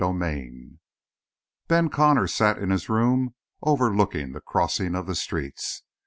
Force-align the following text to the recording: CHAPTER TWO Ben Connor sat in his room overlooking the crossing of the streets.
CHAPTER 0.01 0.17
TWO 0.19 0.77
Ben 1.67 1.89
Connor 1.89 2.25
sat 2.25 2.57
in 2.57 2.71
his 2.71 2.89
room 2.89 3.35
overlooking 3.61 4.31
the 4.31 4.41
crossing 4.41 4.95
of 4.95 5.05
the 5.05 5.13
streets. 5.13 5.83